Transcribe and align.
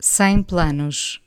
Sem 0.00 0.42
planos. 0.42 1.20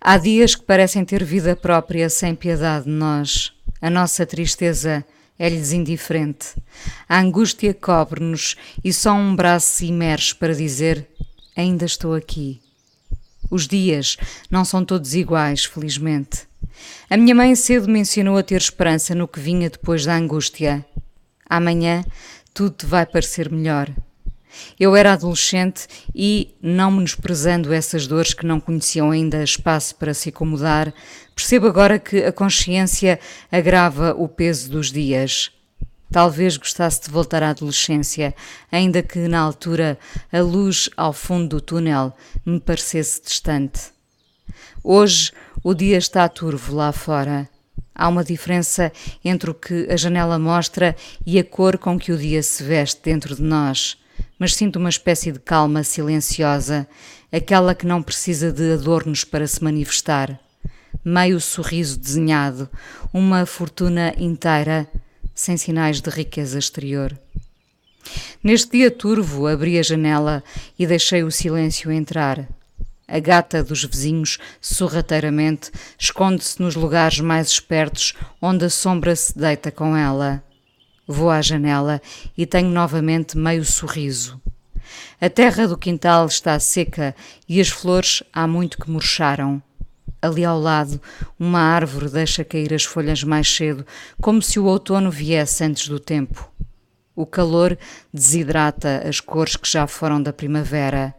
Há 0.00 0.16
dias 0.18 0.54
que 0.54 0.62
parecem 0.62 1.04
ter 1.04 1.24
vida 1.24 1.56
própria 1.56 2.08
sem 2.08 2.32
piedade 2.32 2.84
de 2.84 2.92
nós. 2.92 3.52
A 3.82 3.90
nossa 3.90 4.24
tristeza 4.24 5.04
é-lhes 5.36 5.72
indiferente. 5.72 6.54
A 7.08 7.18
angústia 7.18 7.74
cobre-nos 7.74 8.54
e 8.84 8.92
só 8.92 9.12
um 9.14 9.34
braço 9.34 9.66
se 9.66 9.86
imerge 9.86 10.32
para 10.36 10.54
dizer: 10.54 11.08
Ainda 11.56 11.84
estou 11.84 12.14
aqui. 12.14 12.60
Os 13.50 13.66
dias 13.66 14.16
não 14.48 14.64
são 14.64 14.84
todos 14.84 15.16
iguais, 15.16 15.64
felizmente. 15.64 16.46
A 17.10 17.16
minha 17.16 17.34
mãe 17.34 17.56
cedo 17.56 17.88
me 17.88 17.98
ensinou 17.98 18.38
a 18.38 18.44
ter 18.44 18.60
esperança 18.60 19.12
no 19.12 19.26
que 19.26 19.40
vinha 19.40 19.68
depois 19.68 20.04
da 20.04 20.14
angústia. 20.14 20.86
Amanhã 21.50 22.04
tudo 22.54 22.76
te 22.76 22.86
vai 22.86 23.04
parecer 23.04 23.50
melhor. 23.50 23.90
Eu 24.78 24.94
era 24.94 25.12
adolescente 25.12 25.86
e, 26.14 26.54
não 26.60 26.90
menosprezando 26.90 27.72
essas 27.72 28.06
dores 28.06 28.34
que 28.34 28.46
não 28.46 28.60
conheciam 28.60 29.10
ainda 29.10 29.42
espaço 29.42 29.94
para 29.96 30.14
se 30.14 30.28
acomodar, 30.28 30.92
percebo 31.34 31.66
agora 31.66 31.98
que 31.98 32.24
a 32.24 32.32
consciência 32.32 33.18
agrava 33.50 34.14
o 34.16 34.28
peso 34.28 34.70
dos 34.70 34.92
dias. 34.92 35.50
Talvez 36.10 36.56
gostasse 36.56 37.02
de 37.02 37.10
voltar 37.10 37.42
à 37.42 37.50
adolescência, 37.50 38.34
ainda 38.70 39.02
que 39.02 39.18
na 39.26 39.40
altura 39.40 39.98
a 40.32 40.40
luz 40.40 40.88
ao 40.96 41.12
fundo 41.12 41.56
do 41.56 41.60
túnel 41.60 42.14
me 42.44 42.60
parecesse 42.60 43.22
distante. 43.22 43.90
Hoje 44.82 45.32
o 45.64 45.74
dia 45.74 45.98
está 45.98 46.28
turvo 46.28 46.74
lá 46.76 46.92
fora. 46.92 47.48
Há 47.92 48.08
uma 48.08 48.22
diferença 48.22 48.92
entre 49.24 49.50
o 49.50 49.54
que 49.54 49.88
a 49.90 49.96
janela 49.96 50.38
mostra 50.38 50.94
e 51.24 51.38
a 51.38 51.44
cor 51.44 51.76
com 51.76 51.98
que 51.98 52.12
o 52.12 52.18
dia 52.18 52.42
se 52.42 52.62
veste 52.62 53.00
dentro 53.02 53.34
de 53.34 53.42
nós 53.42 53.96
mas 54.38 54.54
sinto 54.54 54.78
uma 54.78 54.88
espécie 54.88 55.32
de 55.32 55.38
calma 55.38 55.82
silenciosa, 55.82 56.86
aquela 57.32 57.74
que 57.74 57.86
não 57.86 58.02
precisa 58.02 58.52
de 58.52 58.72
adornos 58.72 59.24
para 59.24 59.46
se 59.46 59.62
manifestar. 59.62 60.38
Meio 61.04 61.40
sorriso 61.40 61.98
desenhado, 61.98 62.68
uma 63.12 63.46
fortuna 63.46 64.14
inteira, 64.18 64.88
sem 65.34 65.56
sinais 65.56 66.00
de 66.00 66.10
riqueza 66.10 66.58
exterior. 66.58 67.16
Neste 68.42 68.72
dia 68.72 68.90
turvo, 68.90 69.46
abri 69.46 69.78
a 69.78 69.82
janela 69.82 70.42
e 70.78 70.86
deixei 70.86 71.22
o 71.22 71.30
silêncio 71.30 71.90
entrar. 71.90 72.48
A 73.08 73.20
gata 73.20 73.62
dos 73.62 73.84
vizinhos, 73.84 74.38
sorrateiramente, 74.60 75.70
esconde-se 75.98 76.60
nos 76.60 76.74
lugares 76.74 77.20
mais 77.20 77.48
espertos, 77.48 78.14
onde 78.42 78.64
a 78.64 78.70
sombra 78.70 79.14
se 79.14 79.36
deita 79.36 79.70
com 79.70 79.96
ela. 79.96 80.42
Vou 81.06 81.30
à 81.30 81.40
janela 81.40 82.02
e 82.36 82.44
tenho 82.44 82.68
novamente 82.68 83.38
meio 83.38 83.64
sorriso. 83.64 84.40
A 85.20 85.30
terra 85.30 85.66
do 85.66 85.78
quintal 85.78 86.26
está 86.26 86.58
seca 86.58 87.14
e 87.48 87.60
as 87.60 87.68
flores 87.68 88.22
há 88.32 88.46
muito 88.46 88.78
que 88.78 88.90
murcharam. 88.90 89.62
Ali 90.20 90.44
ao 90.44 90.58
lado, 90.58 91.00
uma 91.38 91.60
árvore 91.60 92.08
deixa 92.08 92.44
cair 92.44 92.74
as 92.74 92.84
folhas 92.84 93.22
mais 93.22 93.48
cedo, 93.48 93.86
como 94.20 94.42
se 94.42 94.58
o 94.58 94.64
outono 94.64 95.10
viesse 95.10 95.62
antes 95.62 95.88
do 95.88 96.00
tempo. 96.00 96.50
O 97.14 97.24
calor 97.24 97.78
desidrata 98.12 99.02
as 99.08 99.20
cores 99.20 99.56
que 99.56 99.70
já 99.70 99.86
foram 99.86 100.20
da 100.20 100.32
primavera. 100.32 101.14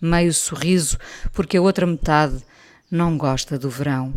Meio 0.00 0.34
sorriso, 0.34 0.98
porque 1.32 1.56
a 1.56 1.62
outra 1.62 1.86
metade 1.86 2.42
não 2.90 3.16
gosta 3.16 3.58
do 3.58 3.70
verão. 3.70 4.12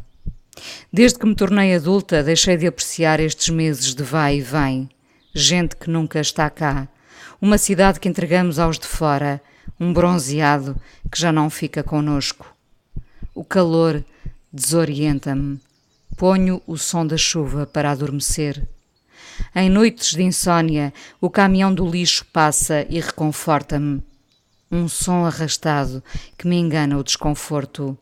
Desde 0.91 1.19
que 1.19 1.25
me 1.25 1.36
tornei 1.36 1.75
adulta, 1.75 2.23
deixei 2.23 2.58
de 2.58 2.67
apreciar 2.67 3.19
estes 3.19 3.50
meses 3.50 3.94
de 3.94 4.03
vai 4.03 4.38
e 4.38 4.41
vem. 4.41 4.89
Gente 5.33 5.75
que 5.75 5.89
nunca 5.89 6.19
está 6.19 6.49
cá. 6.49 6.88
Uma 7.41 7.58
cidade 7.58 7.99
que 7.99 8.09
entregamos 8.09 8.58
aos 8.58 8.80
de 8.80 8.88
fora. 8.88 9.41
Um 9.80 9.94
bronzeado 9.94 10.76
que 11.11 11.20
já 11.20 11.31
não 11.31 11.49
fica 11.49 11.83
conosco. 11.83 12.52
O 13.36 13.43
calor 13.43 14.04
desorienta-me. 14.52 15.59
Ponho 16.17 16.61
o 16.65 16.77
som 16.77 17.05
da 17.05 17.17
chuva 17.17 17.67
para 17.67 17.92
adormecer. 17.92 18.67
Em 19.55 19.70
noites 19.70 20.15
de 20.15 20.23
insônia, 20.23 20.92
o 21.21 21.30
caminhão 21.30 21.73
do 21.73 21.87
lixo 21.87 22.26
passa 22.33 22.86
e 22.89 22.99
reconforta-me. 22.99 24.02
Um 24.71 24.87
som 24.87 25.26
arrastado 25.26 26.04
que 26.37 26.48
me 26.48 26.58
engana 26.58 26.98
o 26.98 27.04
desconforto. 27.04 27.98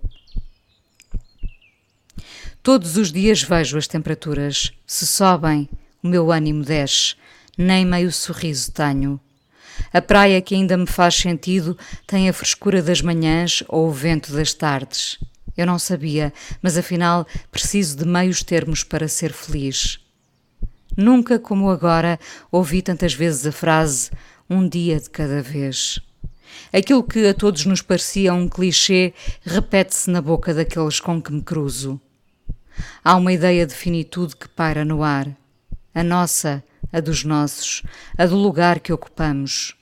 Todos 2.66 2.98
os 2.98 3.12
dias 3.12 3.44
vejo 3.44 3.78
as 3.78 3.86
temperaturas. 3.86 4.74
Se 4.88 5.06
sobem, 5.06 5.70
o 6.02 6.08
meu 6.08 6.32
ânimo 6.32 6.64
desce, 6.64 7.14
nem 7.56 7.86
meio 7.86 8.12
sorriso 8.12 8.72
tenho. 8.72 9.20
A 9.94 10.02
praia 10.02 10.42
que 10.42 10.56
ainda 10.56 10.76
me 10.76 10.88
faz 10.88 11.14
sentido 11.14 11.78
tem 12.08 12.28
a 12.28 12.34
frescura 12.34 12.82
das 12.82 13.04
manhãs 13.04 13.64
ou 13.68 13.88
o 13.88 13.92
vento 13.92 14.34
das 14.34 14.52
tardes. 14.52 15.20
Eu 15.56 15.68
não 15.68 15.78
sabia, 15.78 16.34
mas 16.60 16.76
afinal 16.76 17.28
preciso 17.52 17.98
de 17.98 18.06
meios 18.08 18.42
termos 18.42 18.84
para 18.84 19.08
ser 19.08 19.32
feliz. 19.32 20.00
Nunca 20.98 21.38
como 21.38 21.70
agora 21.70 22.20
ouvi 22.52 22.82
tantas 22.82 23.14
vezes 23.14 23.46
a 23.46 23.52
frase 23.52 24.10
um 24.50 24.68
dia 24.68 25.00
de 25.00 25.12
cada 25.12 25.40
vez. 25.40 26.00
Aquilo 26.74 27.04
que 27.04 27.28
a 27.28 27.34
todos 27.36 27.64
nos 27.68 27.84
parecia 27.84 28.34
um 28.34 28.50
clichê 28.50 29.14
repete-se 29.44 30.10
na 30.10 30.20
boca 30.20 30.52
daqueles 30.52 31.00
com 31.00 31.22
que 31.22 31.32
me 31.32 31.44
cruzo. 31.44 32.02
Há 33.04 33.16
uma 33.16 33.34
ideia 33.34 33.66
de 33.66 33.74
finitude 33.74 34.36
que 34.36 34.48
paira 34.48 34.84
no 34.84 35.04
ar. 35.04 35.28
A 35.94 36.04
nossa, 36.04 36.64
a 36.92 37.00
dos 37.00 37.24
nossos, 37.24 37.84
a 38.18 38.26
do 38.26 38.36
lugar 38.36 38.80
que 38.80 38.94
ocupamos. 38.94 39.76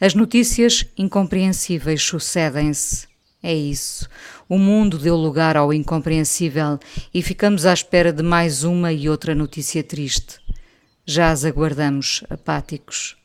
As 0.00 0.14
notícias 0.14 0.86
incompreensíveis 0.96 2.02
sucedem-se. 2.02 3.06
É 3.42 3.54
isso. 3.54 4.08
O 4.48 4.58
mundo 4.58 4.98
deu 4.98 5.16
lugar 5.16 5.56
ao 5.56 5.72
incompreensível 5.72 6.78
e 7.12 7.22
ficamos 7.22 7.66
à 7.66 7.72
espera 7.72 8.12
de 8.12 8.22
mais 8.22 8.64
uma 8.64 8.92
e 8.92 9.08
outra 9.08 9.34
notícia 9.34 9.82
triste. 9.82 10.38
Já 11.04 11.30
as 11.30 11.44
aguardamos, 11.44 12.24
apáticos. 12.30 13.16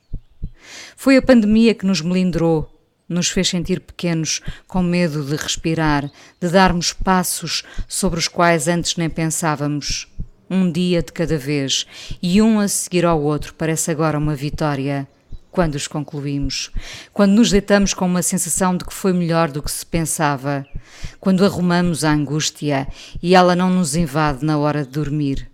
Foi 0.96 1.16
a 1.16 1.22
pandemia 1.22 1.74
que 1.74 1.86
nos 1.86 2.02
melindrou, 2.02 2.70
nos 3.10 3.28
fez 3.28 3.50
sentir 3.50 3.80
pequenos, 3.80 4.40
com 4.68 4.84
medo 4.84 5.26
de 5.26 5.36
respirar, 5.36 6.10
de 6.40 6.48
darmos 6.48 6.94
passos 6.94 7.64
sobre 7.88 8.20
os 8.20 8.28
quais 8.28 8.68
antes 8.68 8.96
nem 8.96 9.10
pensávamos. 9.10 10.08
Um 10.50 10.72
dia 10.72 11.02
de 11.02 11.12
cada 11.12 11.38
vez, 11.38 11.86
e 12.22 12.42
um 12.42 12.60
a 12.60 12.68
seguir 12.68 13.06
ao 13.06 13.22
outro, 13.22 13.54
parece 13.56 13.90
agora 13.92 14.18
uma 14.18 14.36
vitória. 14.36 15.08
Quando 15.52 15.76
os 15.76 15.88
concluímos, 15.88 16.72
quando 17.12 17.32
nos 17.32 17.50
deitamos 17.50 17.94
com 17.94 18.06
uma 18.06 18.22
sensação 18.22 18.78
de 18.78 18.86
que 18.86 18.94
foi 18.94 19.12
melhor 19.12 19.50
do 19.50 19.64
que 19.64 19.72
se 19.72 19.84
pensava, 19.84 20.66
quando 21.20 21.44
arrumamos 21.44 22.04
a 22.04 22.12
angústia 22.12 22.88
e 23.22 23.34
ela 23.34 23.56
não 23.56 23.72
nos 23.72 23.96
invade 23.96 24.46
na 24.46 24.60
hora 24.60 24.84
de 24.84 24.92
dormir, 24.92 25.50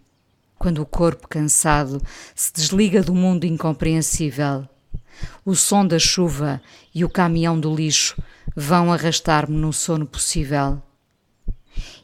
quando 0.60 0.82
o 0.82 0.86
corpo 0.86 1.30
cansado 1.30 2.02
se 2.36 2.52
desliga 2.54 3.02
do 3.02 3.16
mundo 3.16 3.46
incompreensível 3.46 4.68
o 5.46 5.56
som 5.56 5.86
da 5.86 6.00
chuva 6.00 6.62
e 6.94 7.04
o 7.04 7.10
caminhão 7.10 7.60
do 7.60 7.74
lixo 7.74 8.16
vão 8.56 8.92
arrastar-me 8.92 9.56
no 9.56 9.74
sono 9.74 10.06
possível. 10.06 10.82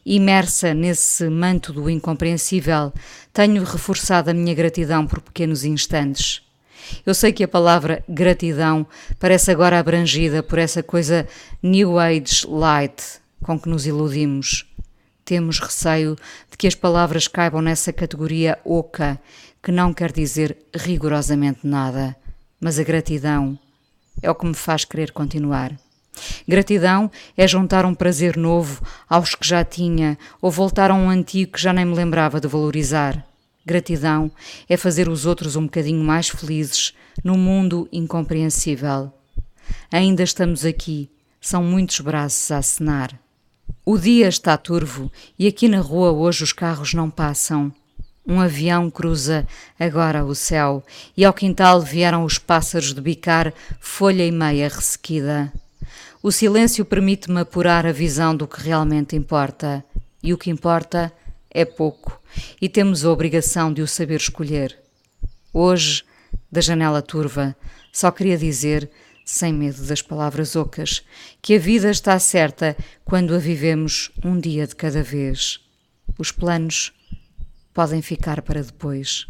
Imersa 0.04 0.74
nesse 0.74 1.28
manto 1.28 1.72
do 1.72 1.88
incompreensível, 1.88 2.92
tenho 3.32 3.62
reforçado 3.64 4.30
a 4.30 4.34
minha 4.34 4.54
gratidão 4.54 5.06
por 5.06 5.20
pequenos 5.20 5.64
instantes. 5.64 6.42
Eu 7.06 7.14
sei 7.14 7.32
que 7.32 7.44
a 7.44 7.48
palavra 7.48 8.04
gratidão 8.08 8.86
parece 9.18 9.50
agora 9.50 9.78
abrangida 9.78 10.42
por 10.42 10.58
essa 10.58 10.82
coisa 10.82 11.26
New 11.62 11.98
Age 11.98 12.46
light 12.48 13.20
com 13.42 13.58
que 13.58 13.68
nos 13.68 13.86
iludimos. 13.86 14.66
Temos 15.24 15.60
receio 15.60 16.16
de 16.50 16.56
que 16.56 16.66
as 16.66 16.74
palavras 16.74 17.28
caibam 17.28 17.62
nessa 17.62 17.92
categoria 17.92 18.58
oca, 18.64 19.20
que 19.62 19.70
não 19.70 19.94
quer 19.94 20.10
dizer 20.10 20.56
rigorosamente 20.74 21.60
nada 21.64 22.16
mas 22.62 22.78
a 22.78 22.84
gratidão 22.84 23.58
é 24.22 24.30
o 24.30 24.34
que 24.36 24.46
me 24.46 24.54
faz 24.54 24.84
querer 24.84 25.10
continuar. 25.10 25.76
Gratidão 26.46 27.10
é 27.36 27.48
juntar 27.48 27.84
um 27.84 27.92
prazer 27.92 28.36
novo 28.36 28.80
aos 29.08 29.34
que 29.34 29.44
já 29.44 29.64
tinha 29.64 30.16
ou 30.40 30.48
voltar 30.48 30.92
a 30.92 30.94
um 30.94 31.10
antigo 31.10 31.52
que 31.52 31.60
já 31.60 31.72
nem 31.72 31.84
me 31.84 31.94
lembrava 31.94 32.40
de 32.40 32.46
valorizar. 32.46 33.26
Gratidão 33.66 34.30
é 34.68 34.76
fazer 34.76 35.08
os 35.08 35.26
outros 35.26 35.56
um 35.56 35.64
bocadinho 35.64 36.04
mais 36.04 36.28
felizes 36.28 36.94
num 37.24 37.36
mundo 37.36 37.88
incompreensível. 37.92 39.12
Ainda 39.90 40.22
estamos 40.22 40.64
aqui, 40.64 41.10
são 41.40 41.64
muitos 41.64 41.98
braços 41.98 42.48
a 42.52 42.58
acenar. 42.58 43.18
O 43.84 43.98
dia 43.98 44.28
está 44.28 44.56
turvo 44.56 45.10
e 45.36 45.48
aqui 45.48 45.66
na 45.66 45.80
rua 45.80 46.12
hoje 46.12 46.44
os 46.44 46.52
carros 46.52 46.94
não 46.94 47.10
passam. 47.10 47.72
Um 48.26 48.40
avião 48.40 48.88
cruza 48.88 49.46
agora 49.78 50.24
o 50.24 50.34
céu 50.34 50.84
e 51.16 51.24
ao 51.24 51.32
quintal 51.32 51.80
vieram 51.80 52.24
os 52.24 52.38
pássaros 52.38 52.94
de 52.94 53.00
bicar 53.00 53.52
folha 53.80 54.24
e 54.24 54.30
meia 54.30 54.68
ressequida. 54.68 55.52
O 56.22 56.30
silêncio 56.30 56.84
permite-me 56.84 57.40
apurar 57.40 57.84
a 57.84 57.90
visão 57.90 58.36
do 58.36 58.46
que 58.46 58.62
realmente 58.62 59.16
importa. 59.16 59.84
E 60.22 60.32
o 60.32 60.38
que 60.38 60.50
importa 60.50 61.12
é 61.50 61.64
pouco, 61.64 62.20
e 62.60 62.68
temos 62.68 63.04
a 63.04 63.10
obrigação 63.10 63.72
de 63.72 63.82
o 63.82 63.88
saber 63.88 64.20
escolher. 64.20 64.78
Hoje, 65.52 66.04
da 66.50 66.60
janela 66.60 67.02
turva, 67.02 67.56
só 67.92 68.12
queria 68.12 68.38
dizer: 68.38 68.88
sem 69.24 69.52
medo 69.52 69.82
das 69.82 70.00
palavras 70.00 70.54
ocas, 70.54 71.02
que 71.42 71.56
a 71.56 71.58
vida 71.58 71.90
está 71.90 72.16
certa 72.20 72.76
quando 73.04 73.34
a 73.34 73.38
vivemos 73.38 74.12
um 74.24 74.38
dia 74.38 74.64
de 74.64 74.76
cada 74.76 75.02
vez. 75.02 75.58
Os 76.16 76.30
planos 76.30 76.92
podem 77.72 78.02
ficar 78.02 78.42
para 78.42 78.62
depois. 78.62 79.26